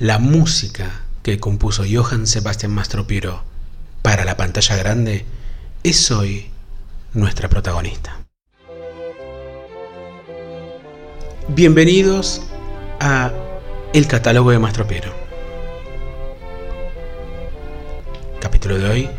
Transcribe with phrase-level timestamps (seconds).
[0.00, 3.44] La música que compuso Johann Sebastian Mastropiero
[4.02, 5.24] para la pantalla grande
[5.84, 6.50] es hoy
[7.12, 8.18] nuestra protagonista.
[11.46, 12.42] Bienvenidos
[12.98, 13.30] a
[13.92, 15.12] El catálogo de Mastropiero.
[18.40, 19.10] Capítulo de hoy.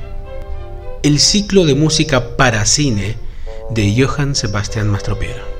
[1.04, 3.16] El ciclo de música para cine
[3.70, 5.55] de Johann Sebastian Mastropiero.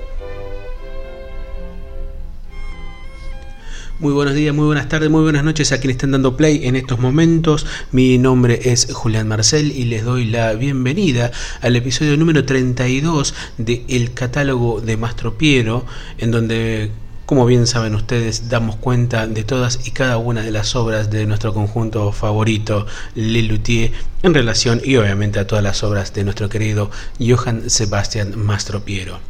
[3.98, 6.76] Muy buenos días, muy buenas tardes, muy buenas noches a quienes están dando play en
[6.76, 7.66] estos momentos.
[7.94, 13.86] Mi nombre es Julián Marcel y les doy la bienvenida al episodio número 32 de
[13.88, 15.86] El catálogo de Mastro Piero,
[16.18, 16.92] en donde,
[17.26, 21.26] como bien saben ustedes, damos cuenta de todas y cada una de las obras de
[21.26, 23.94] nuestro conjunto favorito, Le Luthier,
[24.24, 29.22] en relación y obviamente a todas las obras de nuestro querido Johann Sebastian Mastropiero.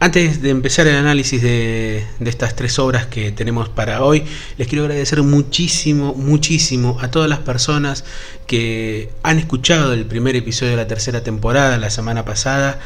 [0.00, 4.24] Antes de empezar el análisis de, estas tres obras que tenemos para hoy,
[4.58, 8.04] les quiero agradecer muchísimo, muchísimo a todas las personas
[8.46, 12.80] que han escuchado el primer episodio de la tercera temporada la semana pasada.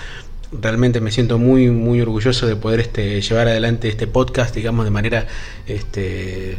[0.53, 4.91] Realmente me siento muy, muy orgulloso de poder este, llevar adelante este podcast, digamos, de
[4.91, 5.27] manera
[5.67, 6.57] este,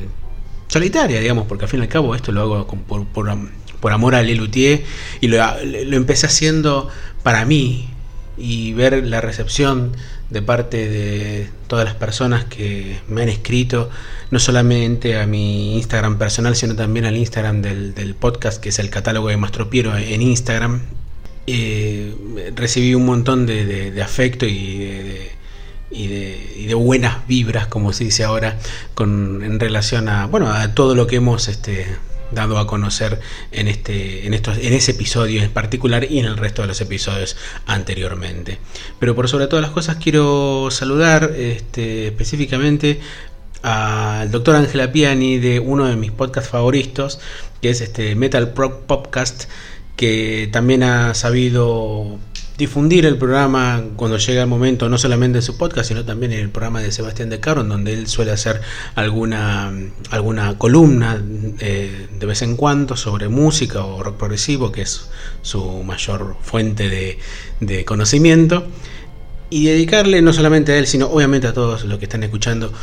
[0.68, 4.24] solitaria, digamos, porque al fin y al cabo esto lo hago por, por, amor a
[4.24, 4.84] Lelutier
[5.22, 6.90] y lo, lo empecé haciendo
[7.24, 7.90] para mí
[8.38, 9.92] y ver la recepción
[10.30, 13.90] de parte de todas las personas que me han escrito,
[14.32, 18.90] no solamente a mi Instagram personal, sino también al Instagram del, podcast, que es el
[18.90, 20.82] catálogo de Mastropiero en Instagram.
[21.48, 22.14] Eh,
[22.56, 25.32] recibí un montón de, afecto y de,
[25.92, 28.58] y de, buenas vibras, como se dice ahora,
[28.94, 31.88] con, en relación a, bueno, a todo lo que hemos este,
[32.32, 33.20] dado a conocer
[33.52, 36.82] en, este, en, estos, en ese episodio en particular y en el resto de los
[36.82, 38.60] episodios anteriormente.
[39.00, 43.00] Pero por sobre todas las cosas quiero saludar este, específicamente
[43.62, 47.20] al doctor Ángela Piani de uno de mis podcasts favoritos,
[47.62, 49.50] que es este Metal Pro Podcast,
[49.96, 52.20] que también ha sabido
[52.60, 56.42] difundir el programa cuando llega el momento, no solamente en su podcast, sino también en
[56.42, 58.60] el programa de Sebastián de Caro, donde él suele hacer
[58.96, 59.72] alguna,
[60.10, 61.24] alguna columna
[61.60, 65.10] eh, de vez en cuando sobre música o rock progresivo, que es
[65.42, 67.18] su mayor fuente
[67.60, 68.68] de, conocimiento.
[69.50, 72.74] Y dedicarle no solamente a él, sino obviamente a todos los que están escuchando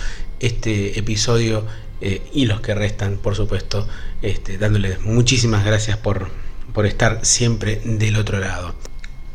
[0.40, 1.66] este episodio
[2.00, 3.86] eh, y los que restan, por supuesto,
[4.22, 6.28] este, dándoles muchísimas gracias por,
[6.72, 8.74] por estar siempre del otro lado.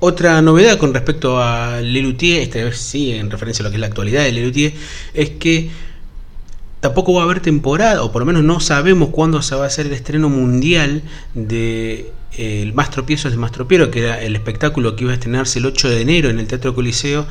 [0.03, 3.81] Otra novedad con respecto a Lelutier, esta vez sí en referencia a lo que es
[3.81, 4.73] la actualidad de Lelutier,
[5.13, 5.69] es que
[6.79, 9.67] tampoco va a haber temporada, o por lo menos no sabemos cuándo se va a
[9.67, 11.03] hacer el estreno mundial
[11.35, 15.11] de eh, El Mastro Piezo es el Mastro Piero, que era el espectáculo que iba
[15.11, 17.27] a estrenarse el 8 de enero en el Teatro Coliseo,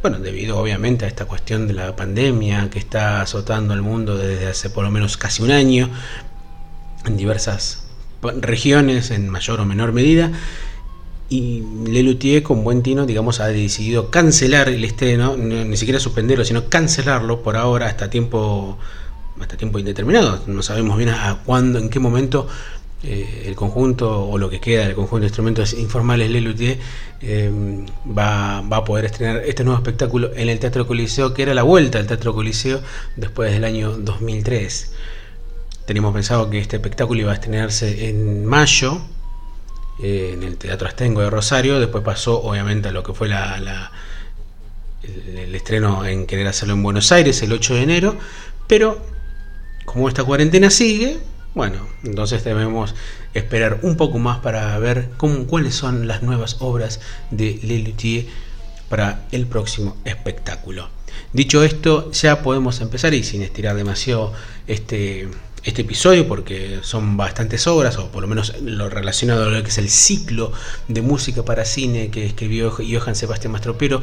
[0.00, 4.46] bueno, debido obviamente a esta cuestión de la pandemia que está azotando al mundo desde
[4.46, 5.90] hace por lo menos casi un año,
[7.04, 7.82] en diversas
[8.40, 10.30] regiones, en mayor o menor medida,
[11.32, 16.68] y Lelutier con buen tino, digamos, ha decidido cancelar el estreno, ni siquiera suspenderlo, sino
[16.68, 18.76] cancelarlo por ahora hasta tiempo
[19.40, 20.42] hasta tiempo indeterminado.
[20.46, 22.48] No sabemos bien a cuándo, en qué momento
[23.02, 26.78] eh, el conjunto o lo que queda del conjunto de instrumentos informales Lelutier
[27.22, 27.50] eh,
[28.06, 31.62] va, va, a poder estrenar este nuevo espectáculo en el Teatro Coliseo, que era la
[31.62, 32.82] vuelta al Teatro Coliseo
[33.16, 34.92] después del año 2003.
[35.86, 39.00] Teníamos pensado que este espectáculo iba a estrenarse en mayo,
[40.02, 43.38] en el Teatro Astengo de Rosario, después pasó obviamente a lo que fue el,
[45.54, 48.16] estreno en querer hacerlo en Buenos Aires el 8 de enero,
[48.66, 49.00] pero
[49.84, 51.18] como esta cuarentena sigue,
[51.54, 52.94] bueno, entonces debemos
[53.34, 58.26] esperar un poco más para ver cómo, cuáles son las nuevas obras de Lelutier
[58.88, 60.88] para el próximo espectáculo.
[61.32, 64.32] Dicho esto, ya podemos empezar y sin estirar demasiado
[64.66, 65.28] este
[65.64, 69.68] este episodio porque son bastantes obras, o por lo menos lo relacionado a lo que
[69.68, 70.52] es el ciclo
[70.88, 74.02] de música para cine que escribió Johann Sebastián Mastropiero,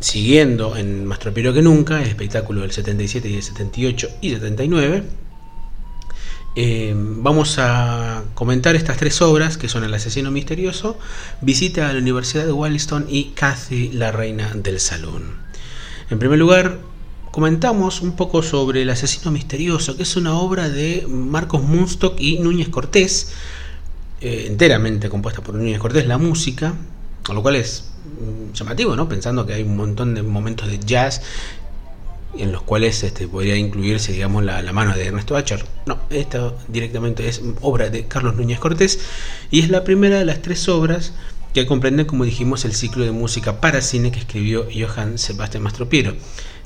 [0.00, 5.02] siguiendo en Mastropiero que nunca, el espectáculo del 77 y del 78 y 79.
[6.58, 10.98] Eh, vamos a comentar estas tres obras que son El asesino misterioso,
[11.42, 15.34] Visita a la Universidad de Walliston y Cathy, la reina del salón.
[16.08, 16.78] En primer lugar,
[17.36, 22.38] comentamos un poco sobre El asesino misterioso, que es una obra de Marcos Munstock y
[22.38, 23.30] Núñez Cortés,
[24.22, 26.72] eh, enteramente compuesta por Núñez Cortés, la música,
[27.30, 29.06] lo cual es mm, llamativo, ¿no?
[29.06, 31.20] Pensando que hay un montón de momentos de jazz
[32.38, 35.62] en los cuales este, podría incluirse, digamos, la, la mano de Ernesto Acher.
[35.84, 38.98] No, esta directamente es obra de Carlos Núñez Cortés
[39.50, 41.12] y es la primera de las tres obras
[41.62, 46.14] que comprenden, como dijimos, el ciclo de música para cine que escribió Johann Sebastian Mastropiero.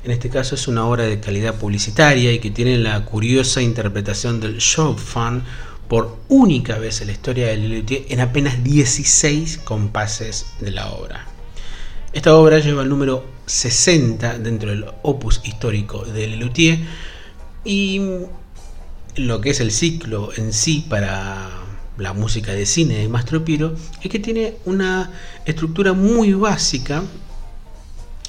[0.03, 4.41] En este caso es una obra de calidad publicitaria y que tiene la curiosa interpretación
[4.41, 5.45] del show fan
[5.87, 11.25] por única vez en la historia de Lelutier en apenas 16 compases de la obra.
[12.11, 16.79] Esta obra lleva el número 60 dentro del opus histórico de Lelutier
[17.63, 18.01] y
[19.15, 21.49] lo que es el ciclo en sí para
[22.01, 25.11] la música de cine de Mastro Piero es que tiene una
[25.45, 27.03] estructura muy básica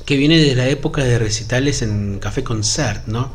[0.04, 3.32] que viene de la época de recitales en Café Concert, ¿no?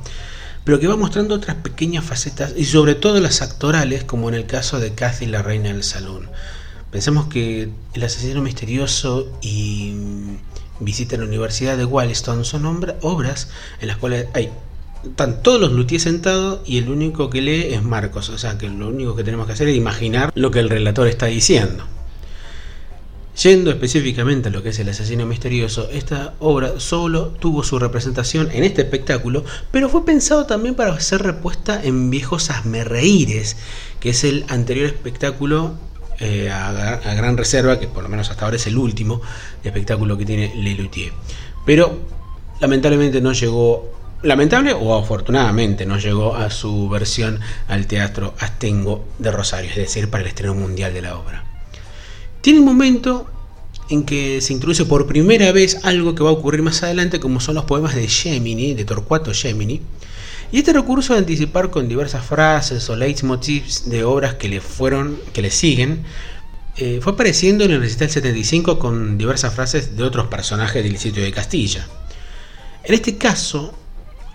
[0.67, 4.45] pero que va mostrando otras pequeñas facetas y sobre todo las actorales, como en el
[4.47, 6.29] caso de Kathy, la reina del salón.
[6.91, 9.93] Pensemos que El asesino misterioso y
[10.81, 12.65] Visita a la Universidad de Wildston son
[13.01, 13.47] obras
[13.79, 14.51] en las cuales hay
[15.09, 18.29] están todos los luthiers sentados y el único que lee es Marcos.
[18.29, 21.07] O sea que lo único que tenemos que hacer es imaginar lo que el relator
[21.07, 21.83] está diciendo.
[23.41, 28.49] Yendo específicamente a lo que es el asesino misterioso, esta obra solo tuvo su representación
[28.51, 33.57] en este espectáculo, pero fue pensado también para ser repuesta en Viejos Asmerreíres,
[33.99, 35.75] que es el anterior espectáculo
[36.19, 39.21] eh, a, gran reserva, que por lo menos hasta ahora es el último
[39.63, 41.13] espectáculo que tiene Lelutier.
[41.63, 41.95] Pero
[42.59, 43.91] lamentablemente no llegó,
[44.23, 50.09] lamentable o afortunadamente no llegó a su versión al Teatro Astengo de Rosario, es decir,
[50.09, 51.43] para el estreno mundial de la obra.
[52.41, 53.27] Tiene un momento
[53.89, 57.39] en que se introduce por primera vez algo que va a ocurrir más adelante, como
[57.39, 59.81] son los poemas de Gemini, de Torcuato Gemini.
[60.51, 65.19] Y este recurso de anticipar con diversas frases o leitmotivs de obras que le fueron,
[65.33, 66.03] que le siguen,
[66.77, 71.23] eh, fue apareciendo en el recital 75 con diversas frases de otros personajes del sitio
[71.23, 71.87] de Castilla.
[72.83, 73.73] En este caso,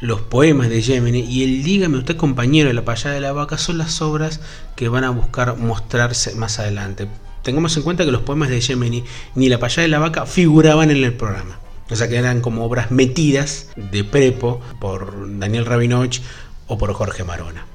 [0.03, 3.57] los poemas de Gemini y el Dígame usted compañero de la payada de la vaca
[3.57, 4.41] son las obras
[4.77, 7.09] que van a buscar mostrarse más adelante
[7.43, 9.05] tengamos en cuenta que los poemas de Gemini
[9.35, 11.59] ni La payada de la vaca figuraban en el programa.
[11.91, 16.23] O sea que eran como obras metidas de prepo por Daniel Rabinovich
[16.67, 17.67] o por Jorge Marona.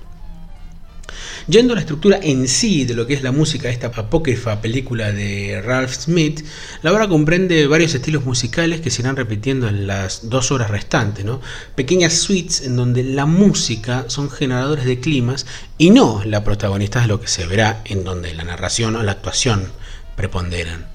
[1.48, 4.60] Yendo a la estructura en sí de lo que es la música de esta apócrifa
[4.60, 6.46] película de Ralph Smith,
[6.82, 11.24] la obra comprende varios estilos musicales que se irán repitiendo en las dos horas restantes,
[11.24, 11.40] ¿no?
[11.74, 15.46] Pequeñas suites en donde la música son generadores de climas
[15.78, 19.14] y no la protagonista de lo que se verá en donde la narración o la
[19.14, 19.72] actuación
[20.18, 20.88] preponderan.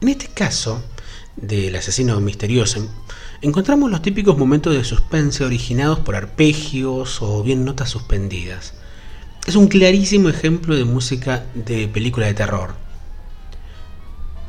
[0.00, 0.84] En este caso,
[1.34, 2.88] del asesino misterioso,
[3.42, 8.74] encontramos los típicos momentos de suspense originados por arpegios o bien notas suspendidas
[9.46, 12.74] es un clarísimo ejemplo de música de película de terror.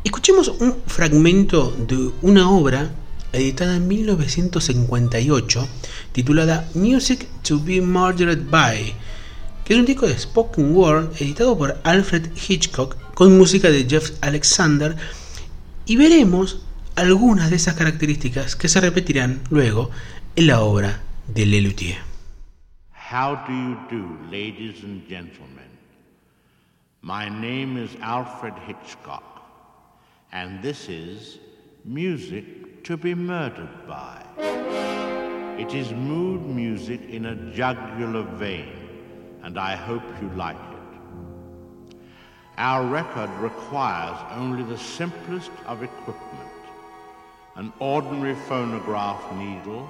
[0.05, 2.91] Escuchemos un fragmento de una obra
[3.33, 5.67] editada en 1958
[6.13, 8.93] titulada Music to be Murdered By,
[9.65, 14.11] que es un disco de spoken word editado por Alfred Hitchcock con música de Jeff
[14.21, 14.95] Alexander
[15.85, 16.61] y veremos
[16.95, 19.91] algunas de esas características que se repetirán luego
[20.37, 22.14] en la obra de Lelutier.
[23.07, 25.69] How do you do, ladies and gentlemen?
[27.03, 29.47] My name is Alfred Hitchcock,
[30.31, 31.37] and this is
[31.83, 34.25] Music to be Murdered by.
[35.59, 38.73] It is mood music in a jugular vein,
[39.43, 41.95] and I hope you like it.
[42.57, 46.49] Our record requires only the simplest of equipment
[47.55, 49.87] an ordinary phonograph needle,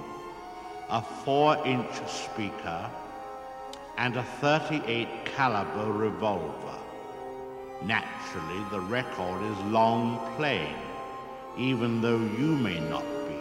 [0.90, 2.90] a four inch speaker,
[3.98, 6.78] and a 38 caliber revolver.
[7.82, 10.76] Naturally, the record is long playing,
[11.56, 13.36] even though you may not be.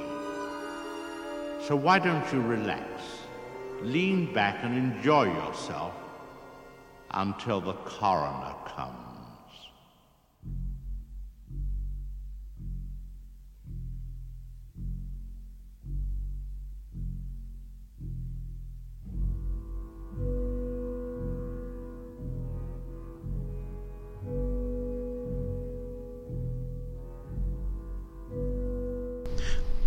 [1.65, 2.87] So why don't you relax,
[3.81, 5.93] lean back and enjoy yourself
[7.11, 9.04] until the coroner comes.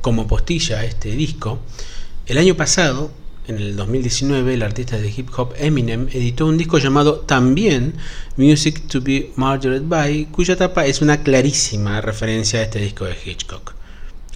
[0.08, 1.58] Como postilla a este disco,
[2.24, 3.10] el año pasado,
[3.46, 7.92] en el 2019, el artista de hip hop Eminem editó un disco llamado también
[8.38, 13.18] Music to be Murdered By, cuya tapa es una clarísima referencia a este disco de
[13.22, 13.74] Hitchcock.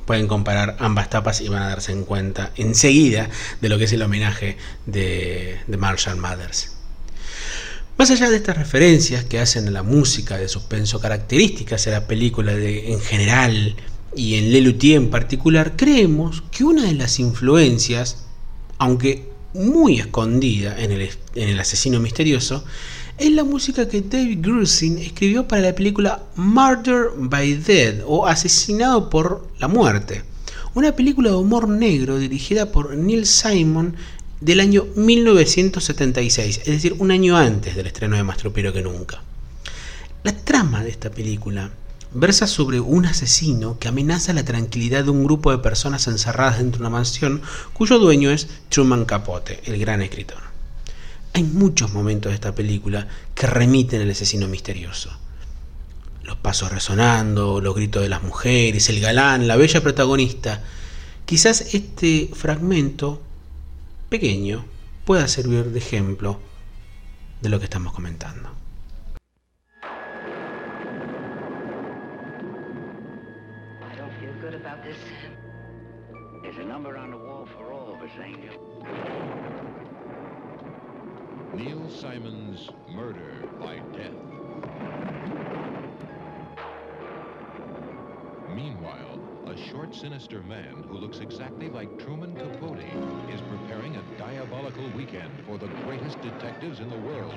[0.05, 3.31] Pueden comparar ambas tapas y van a darse en cuenta enseguida
[3.63, 6.77] de lo que es el homenaje de, de Marshall Mathers.
[7.97, 12.07] Más allá de estas referencias que hacen a la música de suspenso características a la
[12.07, 13.75] película en general
[14.15, 18.25] y en Lelutier en particular, creemos que una de las influencias,
[18.79, 20.93] aunque muy escondida en
[21.35, 22.65] el, asesino misterioso,
[23.19, 29.11] es la música que David Grusin escribió para la película Murder by Dead o Asesinado
[29.11, 30.25] por la Muerte,
[30.75, 33.95] una película de humor negro dirigida por Neil Simon
[34.41, 39.23] del año 1976, es decir, un año antes del estreno de Más Tropero que Nunca.
[40.25, 41.71] La trama de esta película
[42.15, 46.79] versa sobre un asesino que amenaza la tranquilidad de un grupo de personas encerradas dentro
[46.79, 47.43] de una mansión
[47.73, 50.39] cuyo dueño es Truman Capote, el gran escritor.
[51.35, 55.11] Hay muchos momentos de esta película que remiten al asesino misterioso.
[56.25, 60.63] Los pasos resonando, los gritos de las mujeres, el galán, la bella protagonista.
[61.25, 63.23] Quizás este fragmento
[64.11, 64.65] pequeño
[65.05, 66.39] pueda servir de ejemplo
[67.41, 68.62] de lo que estamos comentando.
[81.55, 84.13] Neil Simon's Murder by Death.
[88.55, 92.85] Meanwhile, a short, sinister man who looks exactly like Truman Capote
[93.33, 97.33] is preparing a diabolical weekend for the greatest detectives in the world.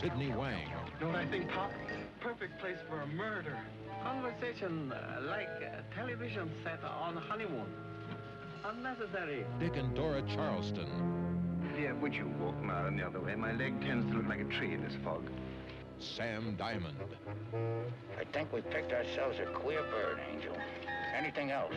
[0.00, 0.70] Sidney Wang.
[1.00, 1.72] Don't I think, Pop?
[2.20, 3.58] Perfect place for a murder.
[4.02, 7.66] Conversation uh, like a television set on honeymoon.
[8.64, 9.44] Unnecessary.
[9.60, 10.88] Dick and Dora Charleston.
[11.76, 13.34] Dear, would you walk Myron the other way?
[13.34, 15.22] My leg tends to look like a tree in this fog.
[15.98, 16.96] Sam Diamond.
[18.20, 20.56] I think we picked ourselves a queer bird, Angel.
[21.16, 21.74] Anything else?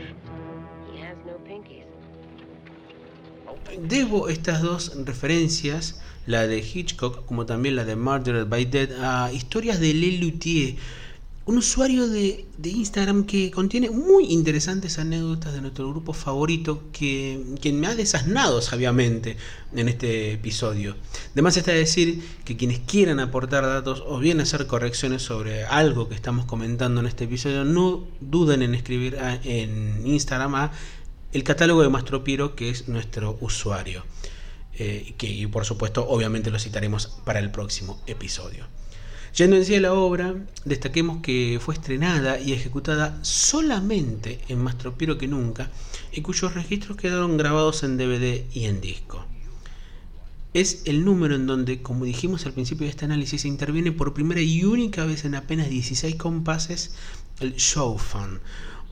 [0.92, 1.86] He has no pinkies.
[3.78, 9.32] Debo estas dos referencias, la de Hitchcock como también la de Murdered by Dead, a
[9.32, 10.76] historias de Lelutier,
[11.46, 17.40] un usuario de, Instagram que contiene muy interesantes anécdotas de nuestro grupo favorito que,
[17.72, 19.38] me ha desasnado sabiamente
[19.76, 20.96] en este episodio.
[21.34, 26.16] Además está decir que quienes quieran aportar datos o bien hacer correcciones sobre algo que
[26.16, 30.72] estamos comentando en este episodio, no duden en escribir en Instagram a
[31.32, 34.04] el catálogo de Mastropiero que es nuestro usuario.
[34.78, 38.66] Eh, que y por supuesto obviamente lo citaremos para el próximo episodio.
[39.36, 44.78] Yendo en sí a la obra, destaquemos que fue estrenada y ejecutada solamente en Más
[44.78, 45.70] Tropiero que nunca
[46.14, 49.26] y cuyos registros quedaron grabados en DVD y en disco.
[50.54, 54.40] Es el número en donde, como dijimos al principio de este análisis, interviene por primera
[54.40, 56.96] y única vez en apenas 16 compases
[57.42, 58.40] el showfan,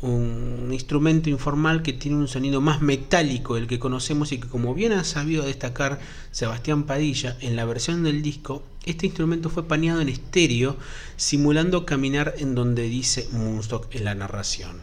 [0.02, 4.74] un instrumento informal que tiene un sonido más metálico del que conocemos y que como
[4.74, 10.02] bien ha sabido destacar Sebastián Padilla en la versión del disco, este instrumento fue paneado
[10.02, 10.78] en estéreo
[11.16, 14.82] simulando caminar en donde dice Moonstock en la narración.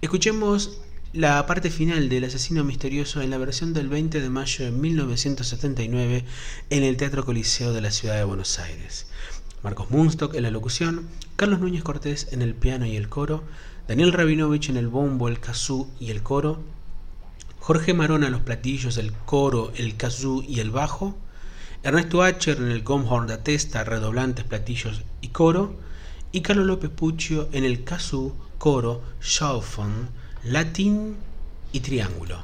[0.00, 0.80] Escuchemos
[1.12, 6.24] la parte final del asesino misterioso en la versión del 20 de mayo de 1979
[6.70, 9.06] en el Teatro Coliseo de la ciudad de Buenos Aires.
[9.62, 11.06] Marcos Moonstock en la locución,
[11.36, 13.44] Carlos Núñez Cortés en el piano y el coro,
[13.86, 16.60] Daniel Rabinovich en el bombo, el kazoo y el coro,
[17.60, 21.16] Jorge Marona en los platillos, el coro, el kazoo y el bajo,
[21.84, 25.74] Ernesto Acher en el gomhorn de testa, redoblantes, platillos y coro,
[26.30, 30.08] y Carlos López Puccio en el kazoo, coro, shawfon,
[30.44, 31.16] latín
[31.72, 32.38] y triángulo.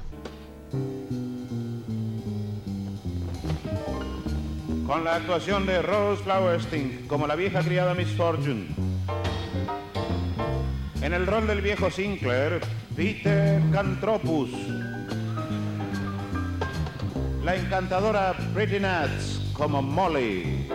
[4.89, 8.67] Con la actuación de Rose Flowerstein como la vieja criada Miss Fortune.
[11.01, 12.61] En el rol del viejo Sinclair,
[12.97, 14.51] Peter Cantropus.
[17.49, 20.69] La encantadora Pretty Nuts como Molly.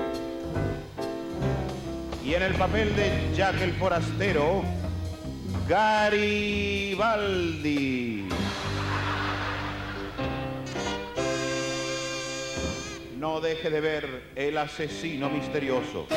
[2.26, 4.64] Y en el papel de Jack el Forastero,
[5.70, 6.98] Garibaldi.
[13.20, 16.08] No deje de ver El asesino misterioso.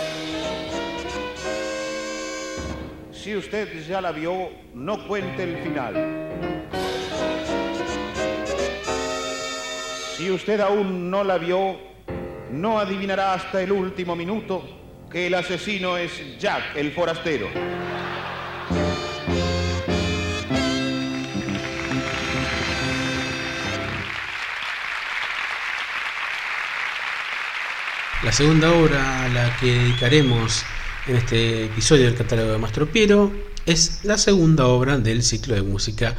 [3.13, 6.76] Si usted ya la vio, no cuente el final.
[10.17, 11.77] Si usted aún no la vio,
[12.51, 14.65] no adivinará hasta el último minuto
[15.13, 17.49] que el asesino es Jack el forastero.
[28.25, 30.65] La segunda obra a la que dedicaremos
[31.09, 33.31] en este episodio del catálogo de Mastro Piero
[33.67, 36.17] es la segunda obra del ciclo de música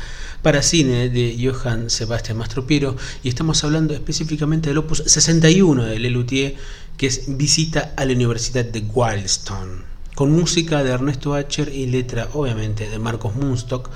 [0.47, 6.55] para cine de Johann Sebastian Mastropiero y estamos hablando específicamente del opus 61 de Lelutier
[6.95, 9.81] que es Visita a la Universidad de Wildstone
[10.15, 13.89] con música de Ernesto Acher y letra obviamente de Marcos Munstock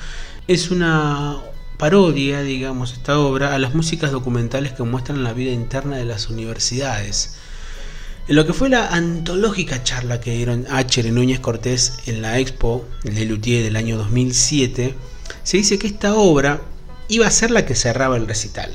[0.45, 1.41] es una
[1.77, 6.27] parodia, digamos, esta obra a las músicas documentales que muestran la vida interna de las
[6.29, 7.37] universidades.
[8.27, 12.39] En lo que fue la antológica charla que dieron Acher y Núñez Cortés en la
[12.39, 14.95] Expo de Luthier del año 2007,
[15.43, 16.61] se dice que esta obra
[17.07, 18.71] iba a ser la que cerraba el recital.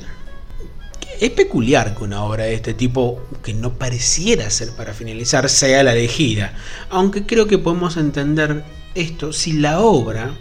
[1.19, 5.81] Es peculiar que una obra de este tipo, que no pareciera ser para finalizar, sea
[5.83, 6.53] la elegida,
[6.89, 10.35] aunque creo que podemos entender esto si la obra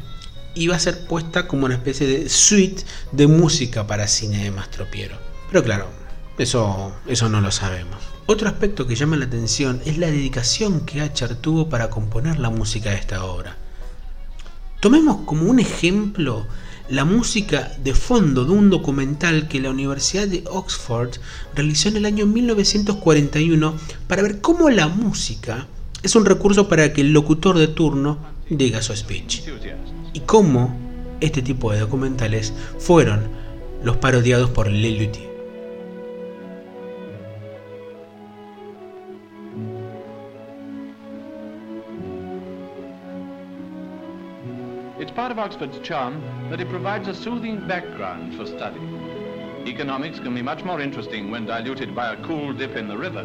[0.54, 5.16] iba a ser puesta como una especie de suite de música para cine de Mastropiero.
[5.48, 5.88] Pero claro,
[6.38, 7.96] eso, eso no lo sabemos.
[8.26, 12.50] Otro aspecto que llama la atención es la dedicación que Acher tuvo para componer la
[12.50, 13.56] música de esta obra.
[14.80, 16.46] Tomemos como un ejemplo
[16.88, 21.10] la música de fondo de un documental que la Universidad de Oxford
[21.54, 23.74] realizó en el año 1941
[24.06, 25.66] para ver cómo la música
[26.02, 28.18] es un recurso para que el locutor de turno
[28.48, 29.42] diga su speech.
[30.12, 30.76] Y cómo
[31.20, 33.22] este tipo de documentales fueron
[33.82, 35.25] los parodiados por Lelutier.
[45.16, 46.20] Part of Oxford's charm
[46.50, 48.78] that it provides a soothing background for study.
[49.66, 53.24] Economics can be much more interesting when diluted by a cool dip in the river.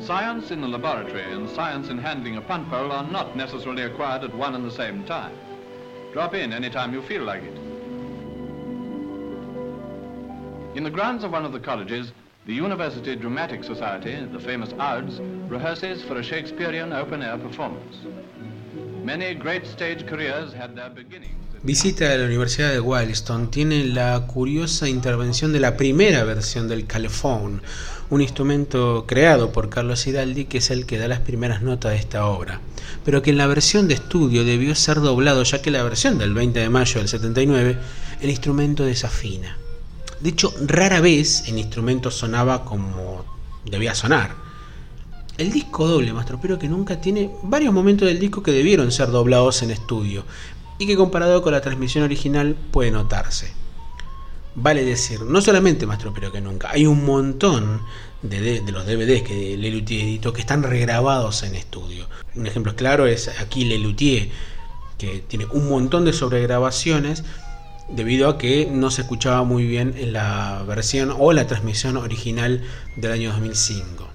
[0.00, 4.24] Science in the laboratory and science in handling a punt pole are not necessarily acquired
[4.24, 5.36] at one and the same time.
[6.12, 7.69] Drop in anytime you feel like it.
[10.72, 12.12] In the grounds of one of the colleges,
[12.46, 17.96] the University Dramatic Society, the famous AUDS, rehearses for a Shakespearean open-air performance.
[19.04, 21.34] Many great stage careers had their beginnings.
[21.64, 26.86] Visita a la Universidad de Wildston tiene la curiosa intervención de la primera versión del
[26.86, 27.62] calephone,
[28.08, 31.98] un instrumento creado por Carlos Hidaldi que es el que da las primeras notas de
[31.98, 32.60] esta obra,
[33.04, 36.32] pero que en la versión de estudio debió ser doblado ya que la versión del
[36.32, 37.76] 20 de mayo del 79
[38.20, 39.58] el instrumento desafina.
[40.20, 43.24] De hecho, rara vez el instrumento sonaba como
[43.64, 44.34] debía sonar.
[45.38, 46.12] El disco doble,
[46.42, 50.24] pero que nunca tiene varios momentos del disco que debieron ser doblados en estudio
[50.78, 53.52] y que comparado con la transmisión original puede notarse.
[54.54, 57.80] Vale decir, no solamente pero que nunca, hay un montón
[58.20, 62.08] de, los DVDs que Lelutier editó que están regrabados en estudio.
[62.34, 64.28] Un ejemplo claro es aquí Lelutier,
[64.98, 67.24] que tiene un montón de sobregrabaciones
[67.94, 72.62] debido a que no se escuchaba muy bien en la versión o la transmisión original
[72.96, 74.08] del año 2005.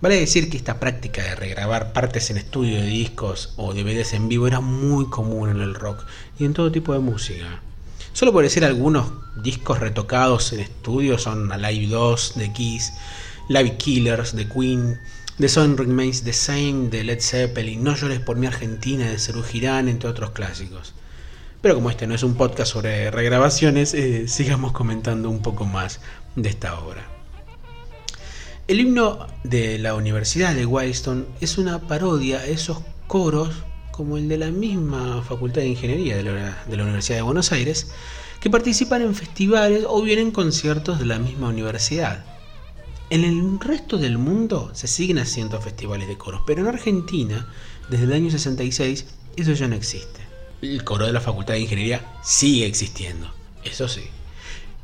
[0.00, 4.28] Vale decir que esta práctica de regrabar partes en estudio de discos o DVDs en
[4.28, 6.06] vivo era muy común en el rock
[6.38, 7.60] y en todo tipo de música.
[8.12, 12.92] Solo por decir algunos discos retocados en estudio son Alive 2 de Kiss,
[13.48, 14.98] Live Killers de Queen,
[15.38, 19.42] The Song Remains the Same de Led Zeppelin, No llores por mi Argentina de Cerú
[19.42, 20.94] Girán, entre otros clásicos.
[21.60, 26.00] Pero como este no es un podcast sobre regrabaciones, eh, sigamos comentando un poco más
[26.34, 27.06] de esta obra.
[28.66, 33.50] El himno de la Universidad de Wildston es una parodia a esos coros
[33.90, 37.88] como el de la misma Facultad de Ingeniería de la, Universidad de Buenos Aires,
[38.40, 42.24] que participan en festivales o bien en conciertos de la misma universidad.
[43.10, 47.46] En el resto del mundo se siguen haciendo festivales de coros, pero en Argentina,
[47.90, 49.04] desde el año 66,
[49.36, 50.29] eso ya no existe
[50.62, 53.32] el coro de la Facultad de Ingeniería sigue existiendo,
[53.64, 54.02] eso sí.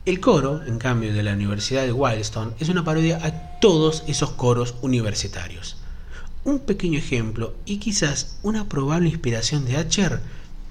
[0.05, 4.31] El coro, en cambio, de la Universidad de Wildston es una parodia a todos esos
[4.31, 5.79] coros universitarios.
[6.45, 10.21] Un pequeño ejemplo y quizás una probable inspiración de Acher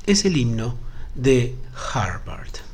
[0.06, 0.76] es el himno
[1.16, 1.56] de
[1.94, 2.65] Harvard.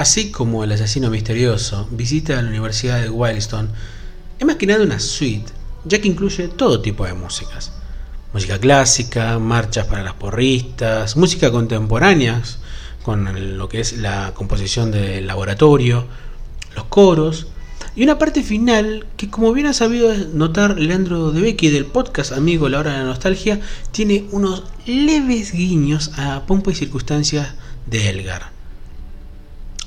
[0.00, 3.68] Así como El asesino misterioso, visita la Universidad de Wildston,
[4.38, 5.52] es más que nada una suite,
[5.84, 7.72] ya que incluye todo tipo de músicas.
[8.32, 12.40] Música clásica, marchas para las porristas, música contemporánea,
[13.02, 16.06] con lo que es la composición del laboratorio,
[16.74, 17.48] los coros,
[17.94, 22.32] y una parte final que como bien ha sabido notar Leandro De Becky del podcast
[22.32, 23.60] Amigo La Hora de la Nostalgia,
[23.90, 27.48] tiene unos leves guiños a pompa y circunstancias
[27.84, 28.59] de Elgar.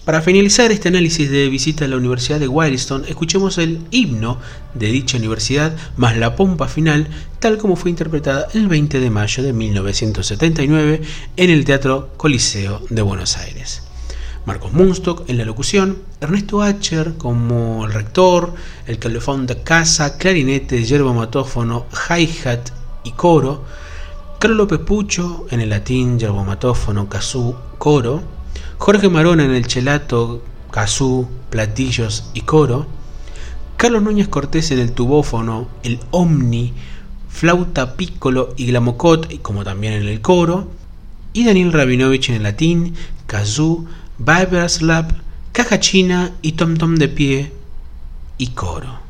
[0.05, 4.37] Para finalizar este análisis de visita a la Universidad de Wildston, escuchemos el himno
[4.73, 7.07] de dicha universidad más la pompa final,
[7.39, 11.01] tal como fue interpretada el 20 de mayo de 1979
[11.37, 13.83] en el Teatro Coliseo de Buenos Aires.
[14.45, 18.55] Marcos Munstock en la locución, Ernesto Acher como el rector,
[18.87, 22.71] el calefón de casa, clarinete, yerba matófono, hi-hat
[23.05, 23.63] y coro,
[24.37, 28.42] Carlos López Pucho en el latín, yerba matófono, kazoo, coro,
[28.85, 32.85] Jorge Marona en el chelato, kazoo, platillos y coro,
[33.77, 36.73] Carlos Núñez Cortés en el tubófono, el omni,
[37.29, 40.69] flauta piccolo y glamocot, como también en el coro,
[41.31, 42.93] y Daniel Rabinovich en el latín,
[43.25, 43.85] kazoo,
[44.17, 45.15] Viper's Lab,
[45.53, 47.53] caja china y tom tom de pie
[48.37, 49.02] y coro.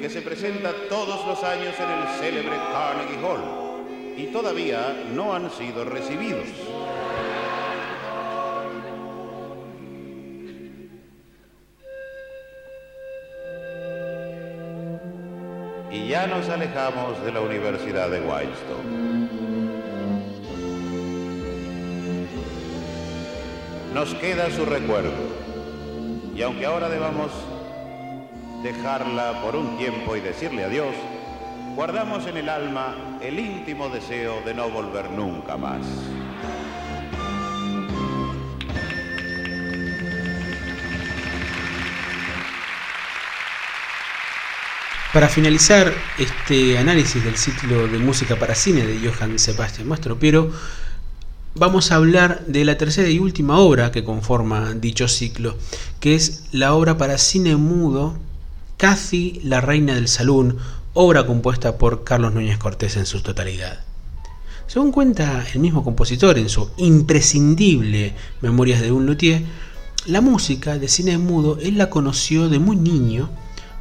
[0.00, 3.40] Que se presenta todos los años en el célebre Carnegie Hall
[4.16, 6.48] y todavía no han sido recibidos.
[15.90, 19.28] Y ya nos alejamos de la Universidad de Wildstone.
[23.94, 25.12] Nos queda su recuerdo.
[26.34, 27.30] Y aunque ahora debamos
[28.62, 30.94] dejarla por un tiempo y decirle adiós,
[31.74, 35.84] guardamos en el alma el íntimo deseo de no volver nunca más.
[45.12, 50.50] Para finalizar este análisis del ciclo de música para cine de Johann Sebastian Mastropiero,
[51.54, 55.58] vamos a hablar de la tercera y última obra que conforma dicho ciclo,
[56.00, 58.16] que es la obra para cine mudo
[58.82, 60.58] Casi la reina del salón,
[60.92, 63.78] obra compuesta por Carlos Núñez Cortés en su totalidad.
[64.66, 69.44] Según cuenta el mismo compositor en su imprescindible Memorias de un luthier,
[70.06, 73.30] la música de cine mudo él la conoció de muy niño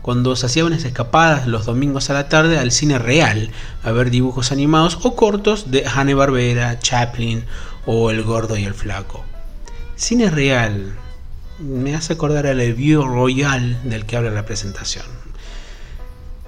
[0.04, 3.50] cuando se hacía unas escapadas los domingos a la tarde al cine real
[3.82, 7.44] a ver dibujos animados o cortos de Hanne Barbera, Chaplin
[7.88, 9.26] o El Gordo y el Flaco.
[9.96, 10.94] Cine real,
[11.62, 15.06] me hace acordar al View Royal del que habla la presentación.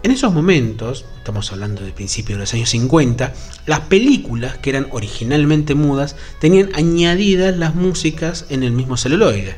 [0.01, 3.33] En esos momentos, estamos hablando de principios de los años 50,
[3.67, 9.55] las películas que eran originalmente mudas tenían añadidas las músicas en el mismo celuloide.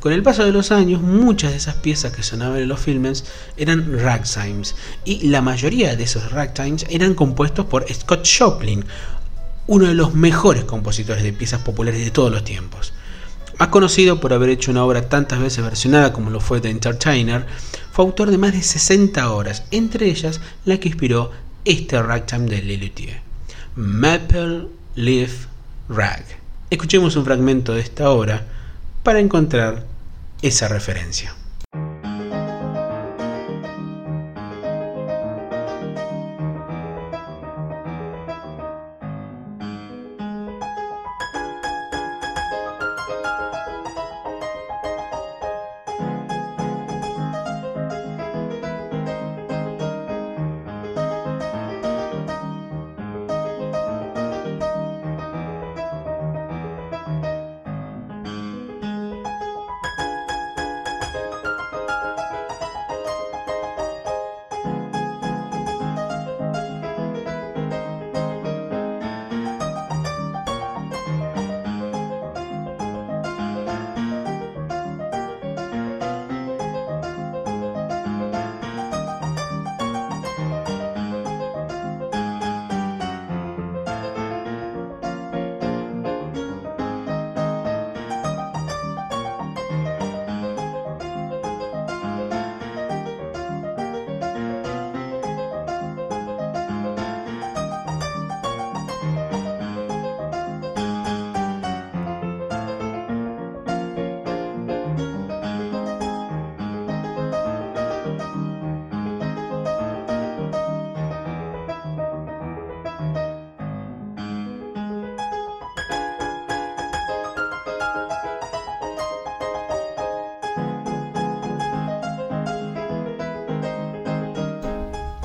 [0.00, 3.24] Con el paso de los años, muchas de esas piezas que sonaban en los filmes
[3.56, 8.84] eran ragtimes, y la mayoría de esos ragtimes eran compuestos por Scott Joplin,
[9.66, 12.94] uno de los mejores compositores de piezas populares de todos los tiempos.
[13.58, 17.46] Más conocido por haber hecho una obra tantas veces versionada como lo fue The Entertainer,
[17.92, 21.30] fue autor de más de 60 obras, entre ellas la que inspiró
[21.64, 23.20] este ragtime de Lelutier,
[23.76, 25.46] Maple Leaf
[25.88, 26.24] Rag.
[26.70, 28.44] Escuchemos un fragmento de esta obra
[29.02, 29.86] para encontrar
[30.42, 31.34] esa referencia.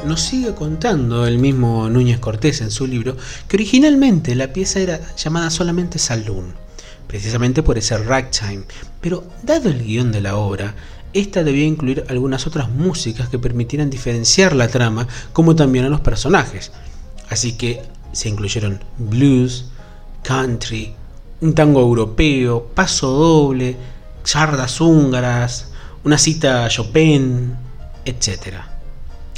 [0.06, 5.00] Nos sigue contando el mismo Núñez Cortés en su libro que originalmente la pieza era
[5.16, 6.54] llamada solamente Saloon,
[7.08, 8.64] precisamente por ese ragtime,
[9.02, 10.76] pero dado el guion de la obra,
[11.14, 16.02] esta debía incluir algunas otras músicas que permitieran diferenciar la trama como también a los
[16.02, 16.72] personajes.
[17.30, 17.82] Así que
[18.12, 19.66] se incluyeron blues,
[20.24, 20.94] country,
[21.42, 23.76] un tango europeo, paso doble,
[24.24, 25.70] chardas húngaras,
[26.04, 27.56] una cita a Chopin,
[28.06, 28.69] etc.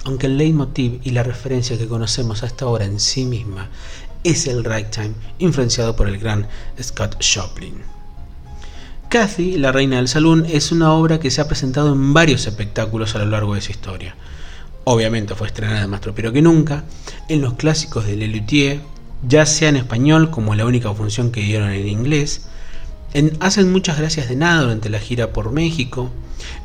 [0.04, 3.70] Aunque el leitmotiv y la referencia que conocemos a esta obra en sí misma
[4.24, 6.48] es el ragtime influenciado por el gran
[6.82, 7.76] Scott Joplin.
[9.10, 13.14] Kathy, la reina del salón, es una obra que se ha presentado en varios espectáculos
[13.14, 14.16] a lo largo de su historia.
[14.86, 16.86] Obviamente fue estrenada más tropero que nunca,
[17.28, 18.80] en los clásicos de Lelutier,
[19.28, 22.48] ya sea en español como la única función que dieron en inglés,
[23.14, 26.12] en Hacen muchas gracias de nada durante la gira por México,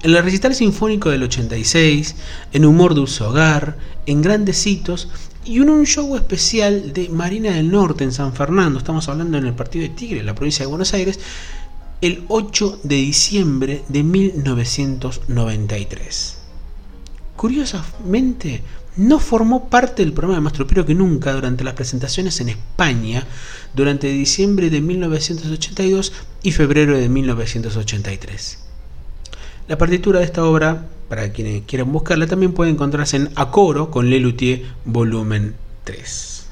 [0.03, 2.15] en el recital sinfónico del 86,
[2.53, 5.09] en Humor Uso Hogar, en Grandes Hitos
[5.45, 9.47] y en un show especial de Marina del Norte en San Fernando, estamos hablando en
[9.47, 11.19] el partido de Tigre, en la provincia de Buenos Aires,
[12.01, 16.39] el 8 de diciembre de 1993.
[17.37, 18.63] Curiosamente,
[18.97, 23.25] no formó parte del programa de Mastro Piro que nunca durante las presentaciones en España
[23.75, 28.59] durante diciembre de 1982 y febrero de 1983.
[29.69, 34.09] La partitura de esta obra, para quienes quieran buscarla, también puede encontrarse en Acoro con
[34.09, 35.55] Lelutier volumen
[35.85, 36.47] 3.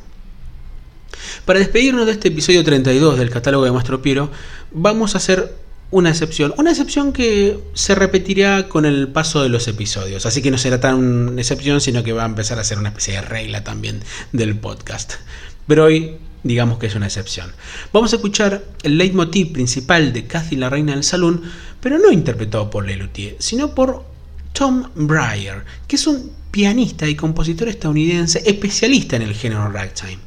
[1.45, 4.31] Para despedirnos de este episodio 32 del catálogo de Mastro Piero,
[4.73, 5.55] vamos a hacer
[5.91, 6.55] una excepción.
[6.59, 10.27] Una excepción que se repetirá con el paso de los episodios.
[10.27, 12.89] Así que no será tan una excepción, sino que va a empezar a ser una
[12.89, 15.15] especie de regla también del podcast.
[15.67, 17.51] Pero hoy digamos que es una excepción.
[17.93, 21.43] Vamos a escuchar el leitmotiv principal de Cathy la Reina del Salón,
[21.81, 24.05] pero no interpretado por Lelutier, sino por
[24.53, 30.19] Tom Breyer, que es un pianista y compositor estadounidense especialista en el género ragtime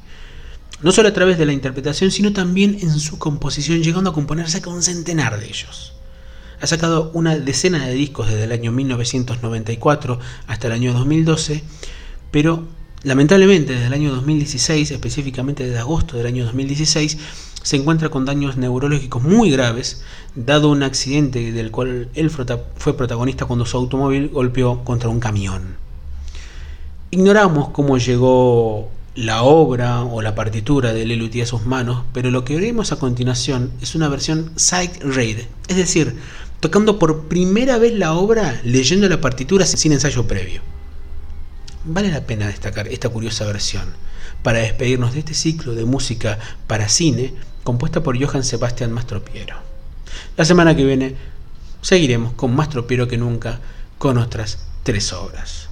[0.81, 4.61] no solo a través de la interpretación, sino también en su composición, llegando a componerse
[4.61, 5.93] con un centenar de ellos.
[6.61, 11.63] Ha sacado una decena de discos desde el año 1994 hasta el año 2012,
[12.31, 12.65] pero
[13.03, 17.17] lamentablemente desde el año 2016, específicamente desde agosto del año 2016,
[17.61, 20.03] se encuentra con daños neurológicos muy graves,
[20.35, 25.75] dado un accidente del cual él fue protagonista cuando su automóvil golpeó contra un camión.
[27.11, 32.45] Ignoramos cómo llegó la obra o la partitura de Lelutier a sus manos, pero lo
[32.45, 36.15] que veremos a continuación es una versión side read, es decir,
[36.59, 40.61] tocando por primera vez la obra leyendo la partitura sin ensayo previo.
[41.83, 43.85] Vale la pena destacar esta curiosa versión
[44.43, 49.55] para despedirnos de este ciclo de música para cine compuesta por Johann Sebastian Mastropiero.
[50.37, 51.15] La semana que viene
[51.81, 53.61] seguiremos con más tropiero que nunca
[53.97, 55.66] con otras tres obras.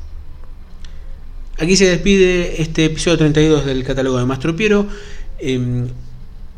[1.58, 4.88] Aquí se despide este episodio 32 del catálogo de Mastro Piero.
[5.40, 5.88] Em,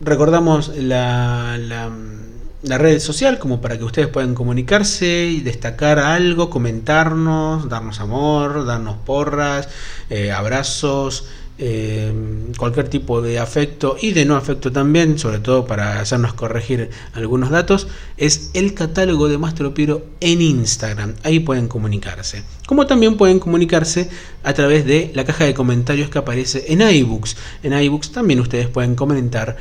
[0.01, 7.69] recordamos la, la, red social como para que ustedes puedan comunicarse y destacar algo, comentarnos,
[7.69, 9.69] darnos amor, darnos porras,
[10.10, 11.25] eh, abrazos.
[11.59, 12.13] Eh,
[12.55, 17.49] cualquier tipo de afecto y de no afecto también, sobre todo para hacernos corregir algunos
[17.49, 21.15] datos, es el catálogo de Mastro Piero en Instagram.
[21.23, 22.43] Ahí pueden comunicarse.
[22.67, 24.07] Como también pueden comunicarse
[24.43, 27.35] a través de la caja de comentarios que aparece en iBooks.
[27.63, 29.57] En iBooks también ustedes pueden comentar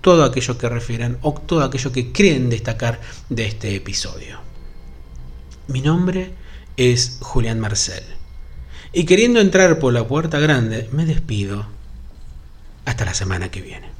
[0.00, 4.38] todo aquello que refieran o todo aquello que creen destacar de este episodio.
[5.66, 6.34] Mi nombre
[6.76, 8.19] es Julián Marcel.
[8.92, 11.66] Y queriendo entrar por la puerta grande, me despido.
[12.84, 13.99] Hasta la semana que viene.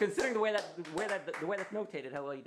[0.00, 2.39] Considering the way that the way that the way that's notated how well you.